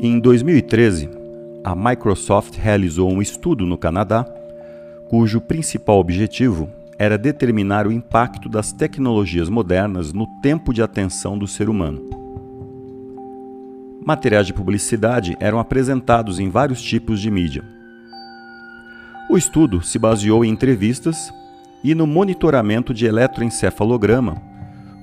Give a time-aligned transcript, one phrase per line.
[0.00, 1.10] Em 2013,
[1.64, 4.24] a Microsoft realizou um estudo no Canadá,
[5.08, 11.48] cujo principal objetivo era determinar o impacto das tecnologias modernas no tempo de atenção do
[11.48, 12.00] ser humano.
[14.06, 17.64] Materiais de publicidade eram apresentados em vários tipos de mídia.
[19.28, 21.28] O estudo se baseou em entrevistas
[21.82, 24.40] e no monitoramento de eletroencefalograma,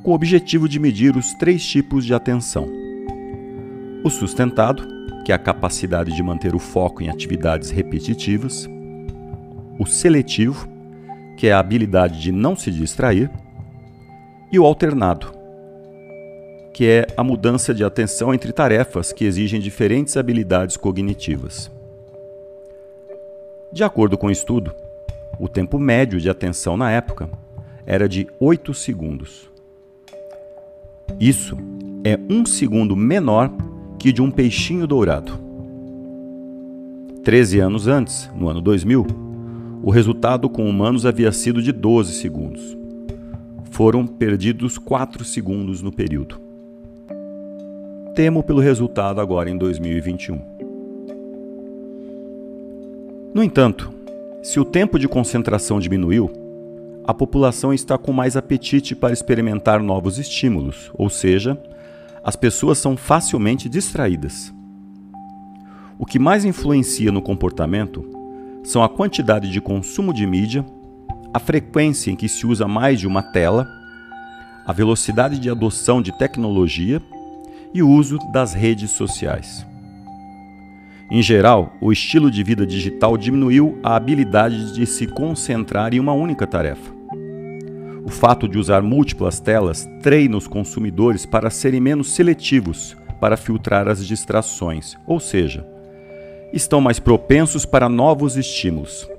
[0.02, 2.84] com o objetivo de medir os três tipos de atenção
[4.05, 4.88] o sustentado,
[5.23, 8.70] que é a capacidade de manter o foco em atividades repetitivas,
[9.80, 10.70] o seletivo,
[11.36, 13.31] que é a habilidade de não se distrair,
[14.52, 15.34] e o alternado,
[16.72, 21.72] que é a mudança de atenção entre tarefas que exigem diferentes habilidades cognitivas.
[23.73, 24.72] De acordo com o estudo,
[25.40, 27.28] o tempo médio de atenção na época
[27.88, 29.50] era de 8 segundos.
[31.20, 31.58] Isso
[32.03, 33.52] é um segundo menor
[34.11, 35.34] de um peixinho dourado.
[37.23, 39.06] Treze anos antes, no ano 2000,
[39.81, 42.78] o resultado com humanos havia sido de 12 segundos.
[43.72, 46.39] Foram perdidos 4 segundos no período.
[48.16, 50.39] Temo pelo resultado agora em 2021.
[53.33, 53.92] No entanto,
[54.42, 56.31] se o tempo de concentração diminuiu,
[57.03, 61.58] a população está com mais apetite para experimentar novos estímulos, ou seja,
[62.26, 64.52] as pessoas são facilmente distraídas.
[66.00, 68.04] O que mais influencia no comportamento
[68.64, 70.66] são a quantidade de consumo de mídia,
[71.32, 73.67] a frequência em que se usa mais de uma tela,
[74.66, 77.00] a velocidade de adoção de tecnologia
[77.72, 79.64] e o uso das redes sociais.
[81.12, 86.14] Em geral, o estilo de vida digital diminuiu a habilidade de se concentrar em uma
[86.14, 86.95] única tarefa.
[88.06, 93.88] O fato de usar múltiplas telas treina os consumidores para serem menos seletivos para filtrar
[93.88, 95.66] as distrações, ou seja,
[96.54, 99.10] estão mais propensos para novos estímulos.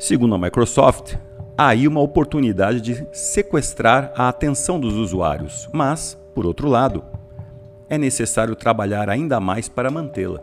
[0.00, 1.14] Segundo a Microsoft,
[1.56, 7.04] há aí uma oportunidade de sequestrar a atenção dos usuários, mas, por outro lado,
[7.88, 10.42] é necessário trabalhar ainda mais para mantê-la.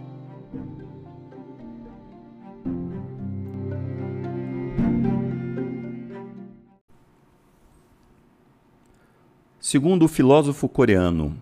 [9.71, 11.33] Segundo o filósofo coreano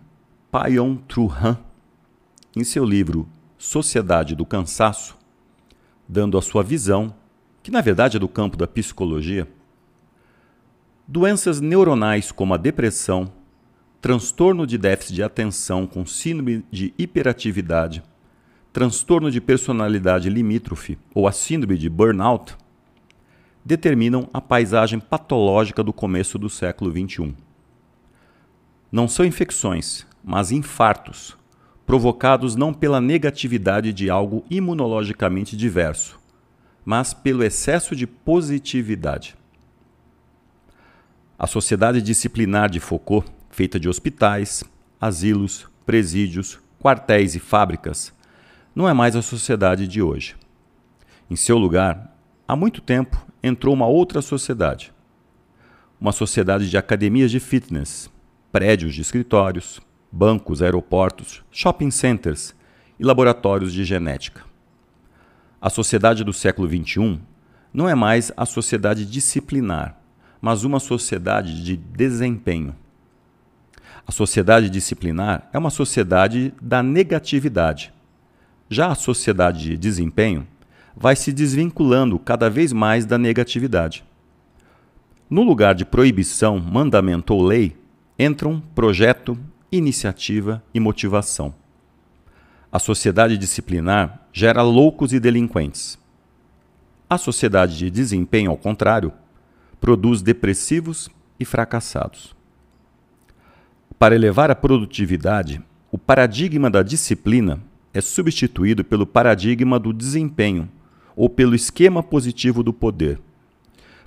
[0.52, 1.58] Payon Tru-han,
[2.56, 5.18] em seu livro Sociedade do Cansaço,
[6.08, 7.12] dando a sua visão,
[7.64, 9.48] que na verdade é do campo da psicologia,
[11.08, 13.34] doenças neuronais como a depressão,
[14.00, 18.04] transtorno de déficit de atenção com síndrome de hiperatividade,
[18.72, 22.56] transtorno de personalidade limítrofe ou a síndrome de burnout,
[23.66, 27.49] determinam a paisagem patológica do começo do século XXI.
[28.92, 31.38] Não são infecções, mas infartos,
[31.86, 36.20] provocados não pela negatividade de algo imunologicamente diverso,
[36.84, 39.36] mas pelo excesso de positividade.
[41.38, 44.64] A sociedade disciplinar de Foucault, feita de hospitais,
[45.00, 48.12] asilos, presídios, quartéis e fábricas,
[48.76, 50.36] não é mais a sociedade de hoje.
[51.30, 52.18] Em seu lugar,
[52.48, 54.92] há muito tempo entrou uma outra sociedade.
[56.02, 58.10] Uma sociedade de academias de fitness,
[58.52, 59.80] prédios de escritórios,
[60.12, 62.56] bancos, aeroportos, shopping centers
[63.00, 64.44] e laboratórios de genética.
[65.62, 67.20] A sociedade do século XXI
[67.74, 70.00] não é mais a sociedade disciplinar,
[70.42, 72.76] mas uma sociedade de desempenho.
[74.08, 77.94] A sociedade disciplinar é uma sociedade da negatividade.
[78.70, 80.48] Já a sociedade de desempenho
[80.96, 84.04] vai se desvinculando cada vez mais da negatividade.
[85.30, 87.79] No lugar de proibição, mandamento ou lei,
[88.20, 89.40] entram projeto,
[89.72, 91.56] iniciativa e motivação.
[92.70, 95.98] A sociedade disciplinar gera loucos e delinquentes.
[97.10, 99.14] A sociedade de desempenho, ao contrário,
[99.80, 102.36] produz depressivos e fracassados.
[103.98, 107.62] Para elevar a produtividade, o paradigma da disciplina
[107.94, 110.70] é substituído pelo paradigma do desempenho
[111.16, 113.18] ou pelo esquema positivo do poder.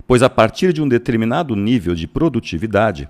[0.05, 3.09] Pois a partir de um determinado nível de produtividade,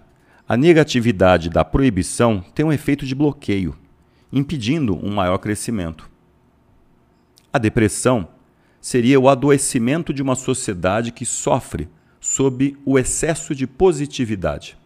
[0.54, 3.76] A negatividade da proibição tem um efeito de bloqueio,
[4.32, 6.08] impedindo um maior crescimento.
[7.52, 8.28] A depressão
[8.80, 11.90] seria o adoecimento de uma sociedade que sofre
[12.20, 14.78] sob o excesso de positividade.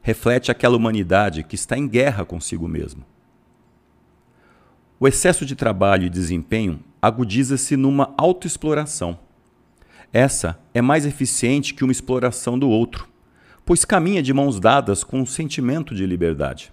[0.00, 3.06] Reflete aquela humanidade que está em guerra consigo mesma.
[4.98, 9.16] O excesso de trabalho e desempenho agudiza-se numa autoexploração.
[10.12, 13.11] Essa é mais eficiente que uma exploração do outro,
[13.72, 16.70] pois caminha de mãos dadas com um sentimento de liberdade.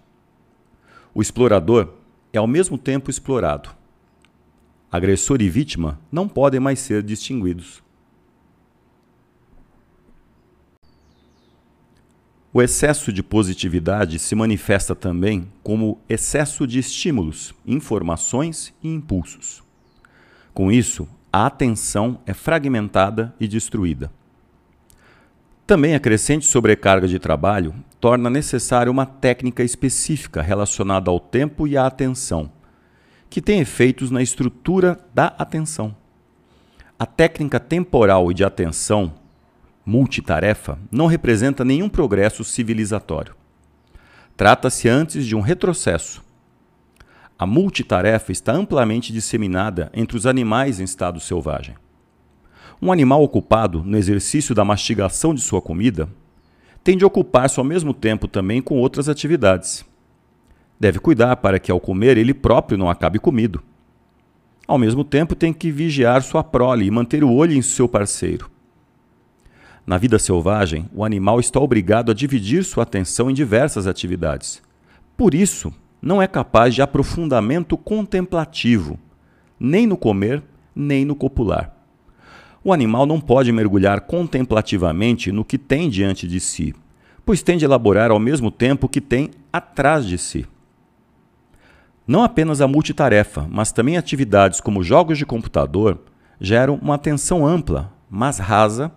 [1.14, 1.94] O explorador
[2.34, 3.70] é ao mesmo tempo explorado.
[4.92, 7.82] Agressor e vítima não podem mais ser distinguidos.
[12.52, 19.64] O excesso de positividade se manifesta também como excesso de estímulos, informações e impulsos.
[20.54, 24.12] Com isso, a atenção é fragmentada e destruída.
[25.70, 31.78] Também a crescente sobrecarga de trabalho torna necessária uma técnica específica relacionada ao tempo e
[31.78, 32.52] à atenção,
[33.30, 35.96] que tem efeitos na estrutura da atenção.
[36.98, 39.14] A técnica temporal e de atenção
[39.86, 43.36] multitarefa não representa nenhum progresso civilizatório.
[44.36, 46.26] Trata-se antes de um retrocesso.
[47.38, 51.76] A multitarefa está amplamente disseminada entre os animais em estado selvagem.
[52.82, 56.08] Um animal ocupado no exercício da mastigação de sua comida
[56.82, 59.86] tem de ocupar-se ao mesmo tempo também com outras atividades.
[60.80, 63.62] Deve cuidar para que ao comer ele próprio não acabe comido.
[64.66, 68.50] Ao mesmo tempo tem que vigiar sua prole e manter o olho em seu parceiro.
[69.86, 74.62] Na vida selvagem, o animal está obrigado a dividir sua atenção em diversas atividades.
[75.18, 78.98] Por isso, não é capaz de aprofundamento contemplativo,
[79.60, 80.42] nem no comer,
[80.74, 81.79] nem no copular.
[82.64, 86.76] O animal não pode mergulhar contemplativamente no que tem diante de si,
[87.26, 90.46] pois tem de elaborar ao mesmo tempo o que tem atrás de si.
[92.06, 96.00] Não apenas a multitarefa, mas também atividades como jogos de computador
[96.42, 98.92] geram uma atenção ampla, mas rasa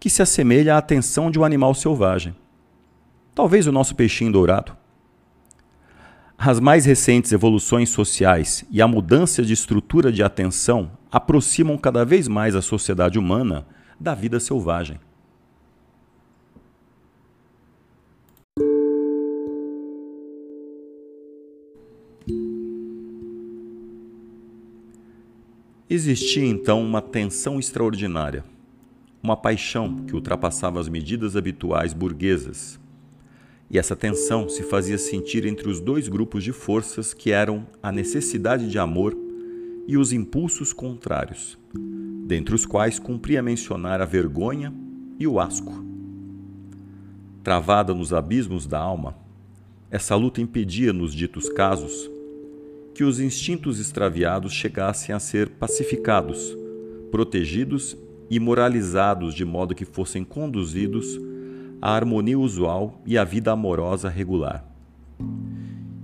[0.00, 2.34] que se assemelha à atenção de um animal selvagem.
[3.34, 4.76] Talvez o nosso peixinho dourado.
[6.38, 12.28] As mais recentes evoluções sociais e a mudança de estrutura de atenção aproximam cada vez
[12.28, 13.66] mais a sociedade humana
[13.98, 15.00] da vida selvagem.
[25.88, 28.44] Existia então uma tensão extraordinária
[29.26, 32.78] uma paixão que ultrapassava as medidas habituais burguesas.
[33.70, 37.90] E essa tensão se fazia sentir entre os dois grupos de forças que eram a
[37.90, 39.16] necessidade de amor
[39.88, 41.58] e os impulsos contrários,
[42.26, 44.72] dentre os quais cumpria mencionar a vergonha
[45.18, 45.84] e o asco.
[47.42, 49.16] Travada nos abismos da alma,
[49.90, 52.10] essa luta impedia, nos ditos casos,
[52.92, 56.56] que os instintos extraviados chegassem a ser pacificados,
[57.10, 57.96] protegidos
[58.28, 61.20] e moralizados de modo que fossem conduzidos
[61.80, 64.64] à harmonia usual e à vida amorosa regular.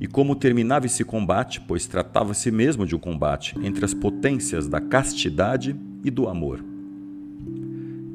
[0.00, 4.80] E como terminava esse combate, pois tratava-se mesmo de um combate entre as potências da
[4.80, 6.64] castidade e do amor.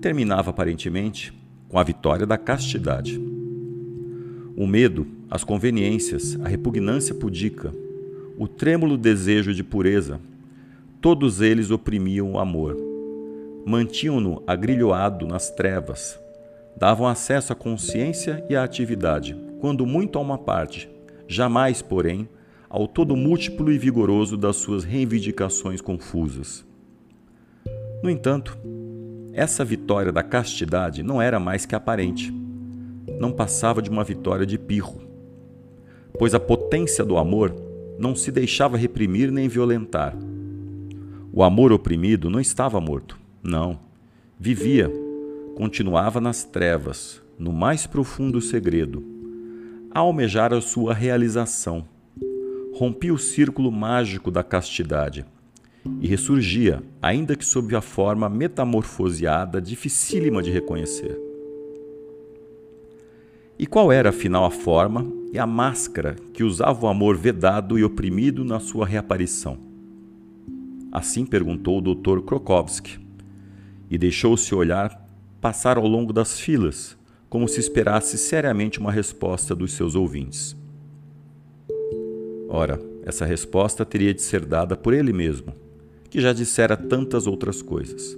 [0.02, 1.34] Terminava aparentemente
[1.70, 3.20] com a vitória da castidade.
[4.56, 7.74] O medo, as conveniências, a repugnância pudica,
[8.38, 10.20] o trêmulo desejo de pureza,
[11.00, 12.88] todos eles oprimiam o amor
[13.68, 16.18] mantinham-no agrilhoado nas trevas,
[16.78, 20.90] davam acesso à consciência e à atividade, quando muito a uma parte,
[21.28, 22.30] jamais, porém,
[22.70, 26.66] ao todo múltiplo e vigoroso das suas reivindicações confusas.
[28.04, 28.58] No entanto,
[29.34, 32.34] essa vitória da castidade não era mais que aparente.
[33.20, 35.02] Não passava de uma vitória de pirro,
[36.20, 37.56] pois a potência do amor
[37.98, 40.16] não se deixava reprimir nem violentar.
[41.34, 43.18] O amor oprimido não estava morto
[43.48, 43.80] não.
[44.40, 44.92] Vivia,
[45.58, 49.04] continuava nas trevas, no mais profundo segredo,
[49.90, 51.84] a almejar a sua realização.
[52.76, 55.26] Rompia o círculo mágico da castidade
[56.00, 61.20] e ressurgia, ainda que sob a forma metamorfoseada dificílima de reconhecer.
[63.58, 67.84] E qual era, afinal, a forma e a máscara que usava o amor vedado e
[67.84, 69.58] oprimido na sua reaparição?
[70.92, 72.22] Assim perguntou o Dr.
[72.22, 73.00] Krokowski
[73.90, 75.07] e deixou-se olhar
[75.42, 76.98] passar ao longo das filas,
[77.30, 80.56] como se esperasse seriamente uma resposta dos seus ouvintes.
[82.50, 85.54] Ora, essa resposta teria de ser dada por ele mesmo,
[86.10, 88.18] que já dissera tantas outras coisas.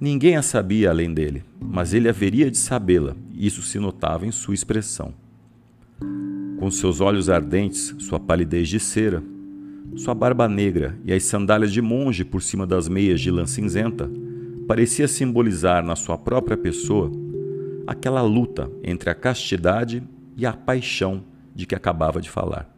[0.00, 4.30] Ninguém a sabia além dele, mas ele haveria de sabê-la, e isso se notava em
[4.30, 5.12] sua expressão.
[6.58, 9.22] Com seus olhos ardentes, sua palidez de cera,
[9.96, 14.10] sua barba negra e as sandálias de monge por cima das meias de lã cinzenta,
[14.68, 17.10] parecia simbolizar na sua própria pessoa
[17.86, 20.02] aquela luta entre a castidade
[20.36, 22.70] e a paixão de que acabava de falar.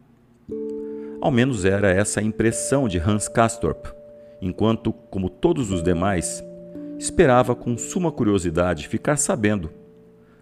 [1.19, 3.87] Ao menos era essa a impressão de Hans Castorp,
[4.41, 6.41] enquanto, como todos os demais,
[6.97, 9.69] esperava com suma curiosidade ficar sabendo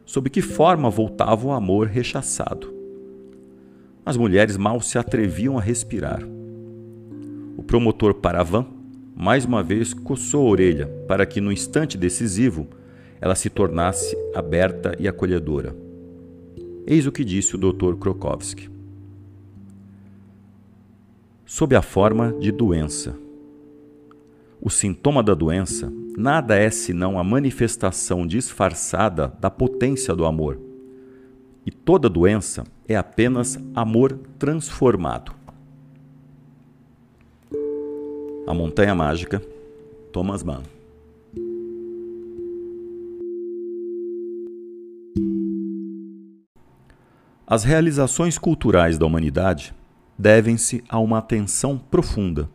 [0.05, 2.71] sob que forma voltava o amor rechaçado.
[4.05, 6.21] As mulheres mal se atreviam a respirar.
[7.57, 8.65] O promotor Paravan,
[9.21, 12.69] mais uma vez, coçou a orelha para que, no instante decisivo,
[13.19, 15.75] ela se tornasse aberta e acolhedora.
[16.87, 17.95] Eis o que disse o Dr.
[17.99, 18.69] Krokowski.
[21.45, 23.13] Sob a forma de doença.
[24.61, 30.57] O sintoma da doença nada é senão a manifestação disfarçada da potência do amor.
[31.65, 35.38] E toda doença é apenas amor transformado.
[38.49, 39.39] A Montanha Mágica,
[40.11, 40.63] Thomas Mann.
[47.45, 49.71] As realizações culturais da humanidade
[50.17, 52.49] devem-se a uma atenção profunda,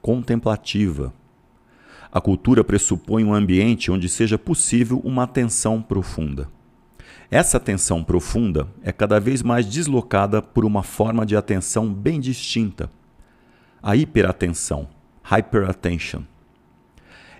[0.00, 1.12] contemplativa,
[2.12, 6.48] a cultura pressupõe um ambiente onde seja possível uma atenção profunda.
[7.28, 12.88] Essa atenção profunda é cada vez mais deslocada por uma forma de atenção bem distinta,
[13.82, 14.88] a hiperatenção,
[15.30, 16.22] hyperattention.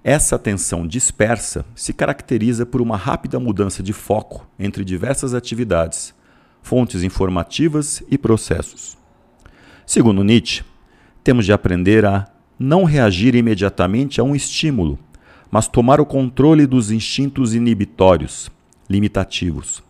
[0.03, 6.15] Essa atenção dispersa se caracteriza por uma rápida mudança de foco entre diversas atividades,
[6.63, 8.97] fontes informativas e processos.
[9.85, 10.63] Segundo Nietzsche,
[11.23, 12.27] temos de aprender a
[12.59, 14.99] não reagir imediatamente a um estímulo,
[15.51, 18.51] mas tomar o controle dos instintos inibitórios,
[18.89, 19.83] limitativos.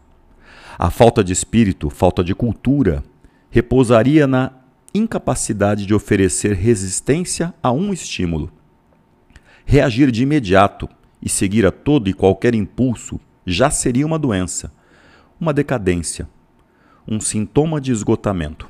[0.78, 3.04] A falta de espírito, falta de cultura,
[3.50, 4.52] repousaria na
[4.94, 8.50] incapacidade de oferecer resistência a um estímulo.
[9.64, 10.88] Reagir de imediato
[11.22, 14.72] e seguir a todo e qualquer impulso já seria uma doença,
[15.40, 16.28] uma decadência,
[17.06, 18.68] um sintoma de esgotamento.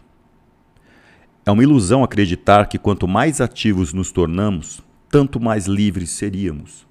[1.45, 6.87] É uma ilusão acreditar que quanto mais ativos nos tornamos, tanto mais livres seríamos.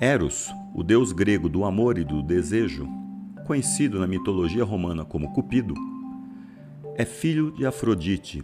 [0.00, 2.88] Eros, o deus grego do amor e do desejo,
[3.46, 5.74] conhecido na mitologia romana como Cupido,
[6.94, 8.42] é filho de Afrodite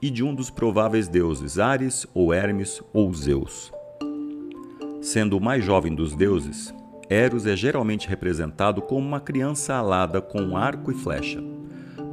[0.00, 3.72] e de um dos prováveis deuses Ares ou Hermes ou Zeus.
[5.00, 6.74] Sendo o mais jovem dos deuses,
[7.08, 11.42] Eros é geralmente representado como uma criança alada com um arco e flecha,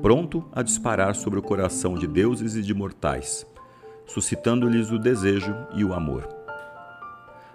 [0.01, 3.45] pronto a disparar sobre o coração de deuses e de mortais,
[4.05, 6.38] suscitando-lhes o desejo e o amor.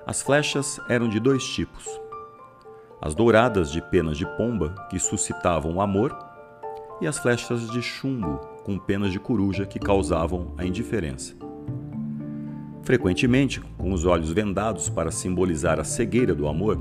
[0.07, 1.89] As flechas eram de dois tipos:
[3.01, 6.17] as douradas de penas de pomba, que suscitavam o amor,
[7.01, 11.35] e as flechas de chumbo, com penas de coruja, que causavam a indiferença.
[12.83, 16.79] Frequentemente, com os olhos vendados para simbolizar a cegueira do amor,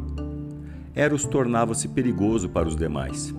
[0.94, 3.34] Eros tornava-se perigoso para os demais,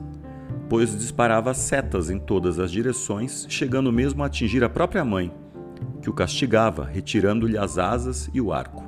[0.68, 5.32] pois disparava setas em todas as direções, chegando mesmo a atingir a própria mãe,
[6.02, 8.83] que o castigava, retirando-lhe as asas e o arco.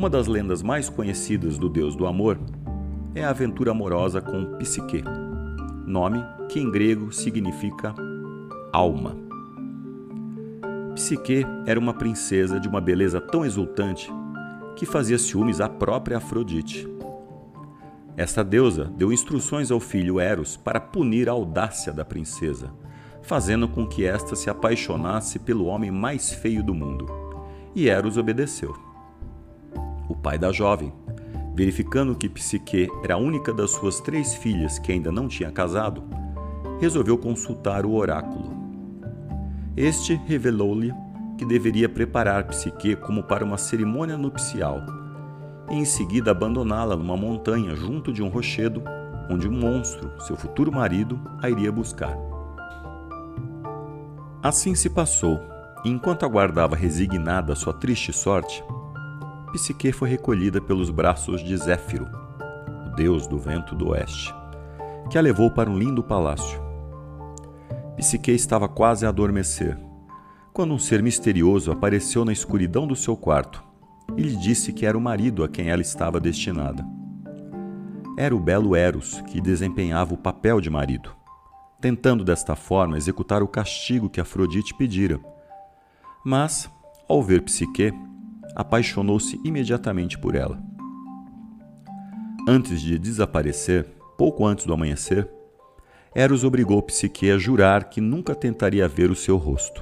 [0.00, 2.40] Uma das lendas mais conhecidas do deus do amor
[3.14, 5.04] é a aventura amorosa com Psique,
[5.84, 7.94] nome que em grego significa
[8.72, 9.14] alma.
[10.94, 14.10] Psique era uma princesa de uma beleza tão exultante
[14.74, 16.88] que fazia ciúmes à própria Afrodite.
[18.16, 22.72] Esta deusa deu instruções ao filho Eros para punir a audácia da princesa,
[23.20, 27.06] fazendo com que esta se apaixonasse pelo homem mais feio do mundo.
[27.74, 28.89] E Eros obedeceu.
[30.10, 30.92] O pai da jovem,
[31.54, 36.02] verificando que Psique era a única das suas três filhas que ainda não tinha casado,
[36.80, 38.50] resolveu consultar o oráculo.
[39.76, 40.92] Este revelou-lhe
[41.38, 44.80] que deveria preparar Psique como para uma cerimônia nupcial,
[45.70, 48.82] e em seguida abandoná-la numa montanha junto de um rochedo,
[49.30, 52.18] onde um monstro, seu futuro marido, a iria buscar.
[54.42, 55.38] Assim se passou,
[55.84, 58.64] e enquanto aguardava resignada sua triste sorte,
[59.52, 62.06] Psique foi recolhida pelos braços de Zéfiro,
[62.86, 64.32] o deus do vento do oeste,
[65.10, 66.60] que a levou para um lindo palácio.
[67.96, 69.76] Psique estava quase a adormecer
[70.52, 73.62] quando um ser misterioso apareceu na escuridão do seu quarto
[74.16, 76.84] e lhe disse que era o marido a quem ela estava destinada.
[78.16, 81.14] Era o belo Eros que desempenhava o papel de marido,
[81.80, 85.20] tentando desta forma executar o castigo que Afrodite pedira.
[86.24, 86.68] Mas,
[87.08, 87.92] ao ver Psique,
[88.54, 90.60] apaixonou-se imediatamente por ela.
[92.48, 95.28] Antes de desaparecer, pouco antes do amanhecer,
[96.14, 99.80] Eros obrigou Psique a jurar que nunca tentaria ver o seu rosto.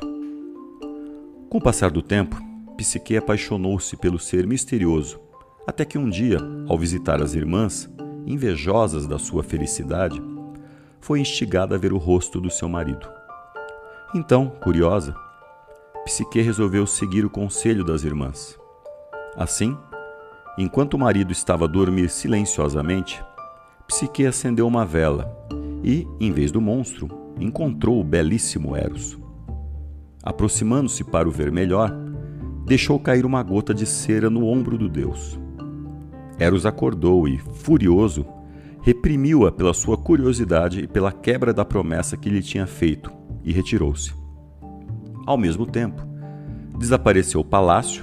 [1.48, 2.36] Com o passar do tempo,
[2.76, 5.18] Psique apaixonou-se pelo ser misterioso,
[5.66, 7.90] até que um dia, ao visitar as irmãs,
[8.26, 10.20] invejosas da sua felicidade,
[11.00, 13.08] foi instigada a ver o rosto do seu marido.
[14.14, 15.14] Então, curiosa,
[16.04, 18.58] Psique resolveu seguir o conselho das irmãs.
[19.36, 19.76] Assim,
[20.56, 23.22] enquanto o marido estava a dormir silenciosamente,
[23.86, 25.30] Psique acendeu uma vela
[25.82, 29.18] e, em vez do monstro, encontrou o belíssimo Eros.
[30.22, 31.92] Aproximando-se para o ver melhor,
[32.66, 35.38] deixou cair uma gota de cera no ombro do deus.
[36.38, 38.26] Eros acordou e, furioso,
[38.82, 43.10] reprimiu-a pela sua curiosidade e pela quebra da promessa que lhe tinha feito
[43.44, 44.12] e retirou-se.
[45.28, 46.00] Ao mesmo tempo,
[46.78, 48.02] desapareceu o palácio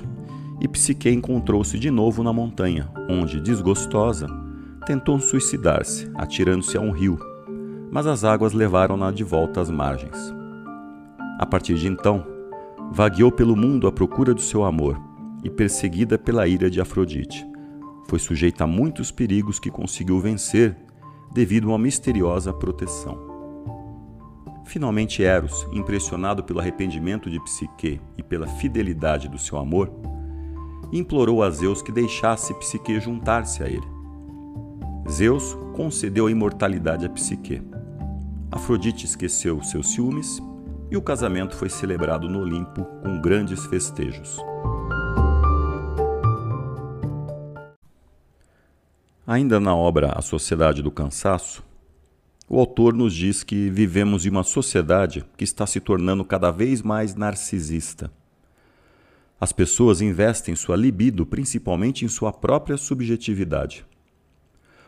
[0.62, 4.28] e Psique encontrou-se de novo na montanha, onde, desgostosa,
[4.86, 7.18] tentou suicidar-se, atirando-se a um rio,
[7.92, 10.16] mas as águas levaram-na de volta às margens.
[11.40, 12.24] A partir de então,
[12.92, 14.96] vagueou pelo mundo à procura do seu amor
[15.44, 17.44] e perseguida pela ira de Afrodite
[18.08, 20.78] foi sujeita a muitos perigos que conseguiu vencer
[21.34, 23.35] devido a uma misteriosa proteção.
[24.66, 29.92] Finalmente, Eros, impressionado pelo arrependimento de Psique e pela fidelidade do seu amor,
[30.92, 33.88] implorou a Zeus que deixasse Psique juntar-se a ele.
[35.10, 37.62] Zeus concedeu a imortalidade a Psique.
[38.52, 40.42] Afrodite esqueceu seus ciúmes
[40.90, 44.38] e o casamento foi celebrado no Olimpo com grandes festejos.
[49.28, 51.64] Ainda na obra A Sociedade do Cansaço,
[52.48, 56.82] o autor nos diz que vivemos em uma sociedade que está se tornando cada vez
[56.82, 58.12] mais narcisista.
[59.40, 63.86] As pessoas investem sua libido principalmente em sua própria subjetividade.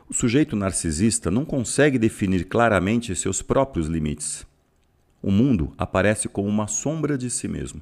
[0.08, 4.46] O sujeito narcisista não consegue definir claramente seus próprios limites.
[5.22, 7.82] O mundo aparece como uma sombra de si mesmo.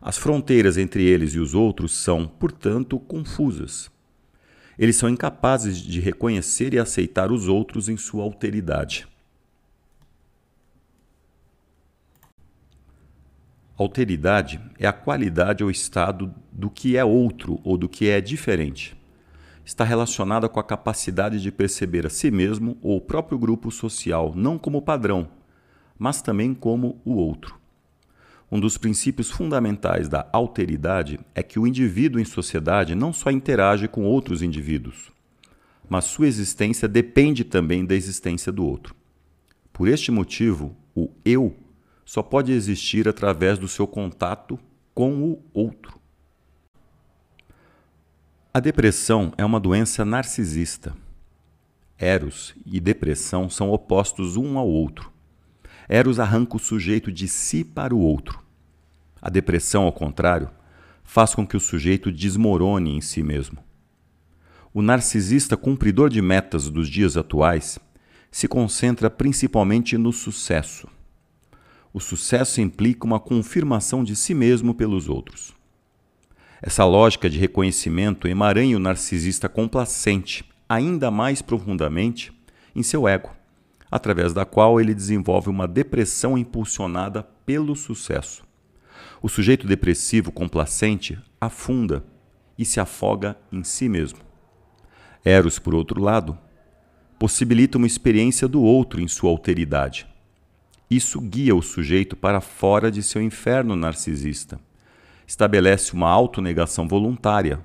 [0.00, 3.90] As fronteiras entre eles e os outros são, portanto, confusas
[4.78, 9.06] eles são incapazes de reconhecer e aceitar os outros em sua alteridade.
[13.76, 18.96] Alteridade é a qualidade ou estado do que é outro ou do que é diferente.
[19.64, 24.32] Está relacionada com a capacidade de perceber a si mesmo ou o próprio grupo social
[24.34, 25.28] não como padrão,
[25.98, 27.61] mas também como o outro.
[28.52, 33.88] Um dos princípios fundamentais da alteridade é que o indivíduo em sociedade não só interage
[33.88, 35.10] com outros indivíduos,
[35.88, 38.94] mas sua existência depende também da existência do outro.
[39.72, 41.56] Por este motivo, o eu
[42.04, 44.58] só pode existir através do seu contato
[44.92, 45.98] com o outro.
[48.52, 50.94] A depressão é uma doença narcisista.
[51.96, 55.11] Eros e depressão são opostos um ao outro.
[55.88, 58.42] Eros arranca o sujeito de si para o outro.
[59.20, 60.50] A depressão, ao contrário,
[61.04, 63.58] faz com que o sujeito desmorone em si mesmo.
[64.74, 67.78] O narcisista cumpridor de metas dos dias atuais
[68.30, 70.88] se concentra principalmente no sucesso.
[71.92, 75.54] O sucesso implica uma confirmação de si mesmo pelos outros.
[76.62, 82.32] Essa lógica de reconhecimento emaranha o narcisista complacente ainda mais profundamente
[82.74, 83.30] em seu ego,
[83.92, 88.42] através da qual ele desenvolve uma depressão impulsionada pelo sucesso.
[89.20, 92.02] O sujeito depressivo complacente afunda
[92.58, 94.20] e se afoga em si mesmo.
[95.22, 96.38] Eros, por outro lado,
[97.18, 100.06] possibilita uma experiência do outro em sua alteridade.
[100.90, 104.58] Isso guia o sujeito para fora de seu inferno narcisista.
[105.26, 107.62] Estabelece uma autonegação voluntária,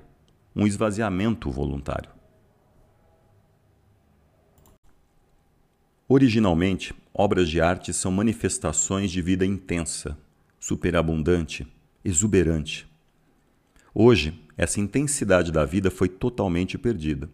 [0.54, 2.17] um esvaziamento voluntário.
[6.08, 10.16] Originalmente, obras de arte são manifestações de vida intensa,
[10.58, 11.70] superabundante,
[12.02, 12.88] exuberante.
[13.94, 17.28] Hoje, essa intensidade da vida foi totalmente perdida.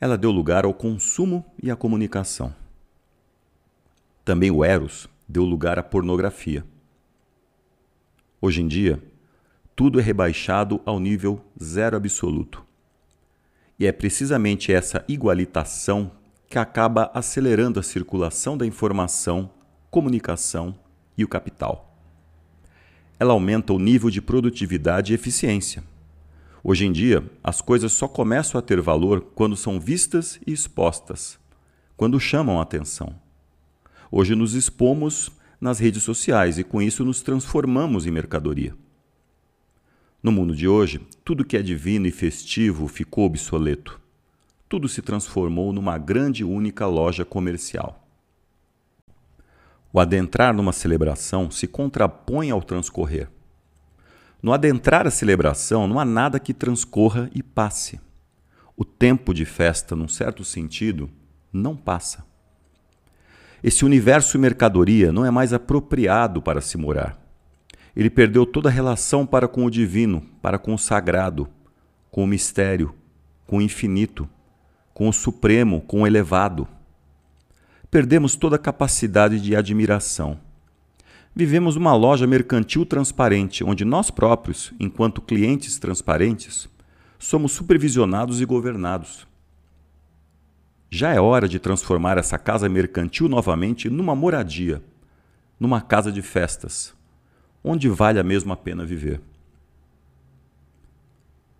[0.00, 2.52] Ela deu lugar ao consumo e à comunicação.
[4.24, 6.64] Também o Eros deu lugar à pornografia.
[8.40, 9.00] Hoje em dia,
[9.76, 12.64] tudo é rebaixado ao nível zero absoluto.
[13.78, 16.10] E é precisamente essa igualitação
[16.48, 19.50] que acaba acelerando a circulação da informação,
[19.90, 20.74] comunicação
[21.16, 21.86] e o capital
[23.18, 25.82] ela aumenta o nível de produtividade e eficiência.
[26.62, 31.38] Hoje em dia, as coisas só começam a ter valor quando são vistas e expostas,
[31.96, 33.14] quando chamam a atenção.
[34.10, 35.30] Hoje nos expomos
[35.60, 38.74] nas redes sociais e com isso nos transformamos em mercadoria.
[40.22, 44.00] No mundo de hoje, tudo que é divino e festivo ficou obsoleto.
[44.68, 48.04] Tudo se transformou numa grande única loja comercial.
[49.92, 53.30] O adentrar numa celebração se contrapõe ao transcorrer.
[54.42, 58.00] No adentrar a celebração, não há nada que transcorra e passe.
[58.76, 61.08] O tempo de festa, num certo sentido,
[61.52, 62.24] não passa.
[63.62, 67.18] Esse universo mercadoria não é mais apropriado para se morar.
[67.94, 71.48] Ele perdeu toda a relação para com o divino, para com o sagrado,
[72.10, 72.94] com o mistério,
[73.46, 74.28] com o infinito,
[74.96, 76.66] com o supremo, com o elevado.
[77.90, 80.40] Perdemos toda a capacidade de admiração.
[81.34, 86.66] Vivemos uma loja mercantil transparente, onde nós próprios, enquanto clientes transparentes,
[87.18, 89.26] somos supervisionados e governados.
[90.88, 94.82] Já é hora de transformar essa casa mercantil novamente numa moradia,
[95.60, 96.94] numa casa de festas,
[97.62, 99.20] onde vale a mesma pena viver.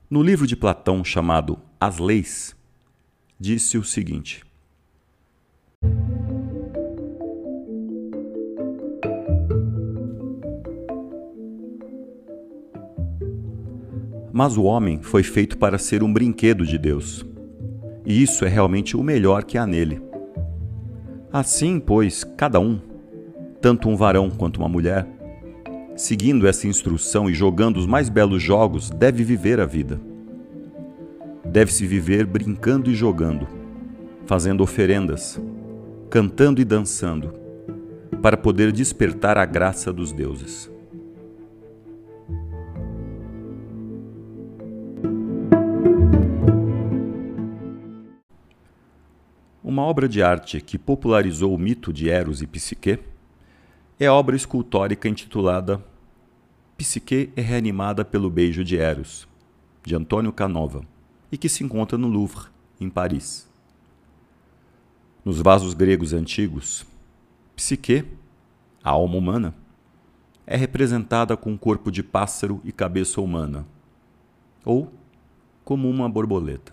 [0.09, 2.56] No livro de Platão chamado As Leis,
[3.39, 4.45] disse o seguinte:
[14.33, 17.25] Mas o homem foi feito para ser um brinquedo de Deus
[18.07, 20.01] e isso é realmente o melhor que há nele.
[21.33, 22.81] Assim, pois, cada um,
[23.61, 25.05] tanto um varão quanto uma mulher,
[25.97, 30.01] seguindo essa instrução e jogando os mais belos jogos, deve viver a vida.
[31.57, 33.49] Deve-se viver brincando e jogando,
[34.27, 35.41] fazendo oferendas,
[36.11, 37.33] cantando e dançando,
[38.21, 40.71] para poder despertar a graça dos deuses.
[49.65, 52.99] Uma obra de arte que popularizou o mito de Eros e Psique
[53.99, 55.83] é a obra escultórica intitulada
[56.77, 59.27] Psique é reanimada pelo beijo de Eros,
[59.83, 60.83] de Antônio Canova,
[61.37, 62.49] e que se encontra no Louvre,
[62.81, 63.47] em Paris.
[65.23, 66.87] Nos vasos gregos antigos,
[67.55, 68.07] Psique,
[68.83, 69.55] a alma humana,
[70.47, 73.67] é representada com corpo de pássaro e cabeça humana,
[74.65, 74.91] ou
[75.63, 76.73] como uma borboleta.